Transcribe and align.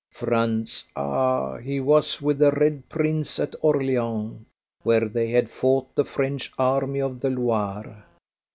Franz! 0.09 0.83
ah! 0.95 1.57
he 1.57 1.79
was 1.79 2.19
with 2.23 2.39
the 2.39 2.49
Red 2.53 2.89
Prince 2.89 3.37
at 3.37 3.53
Orleans, 3.61 4.43
where 4.81 5.07
they 5.07 5.27
had 5.29 5.47
fought 5.47 5.93
the 5.93 6.05
French 6.05 6.51
army 6.57 6.99
of 6.99 7.19
the 7.19 7.29
Loire. 7.29 8.03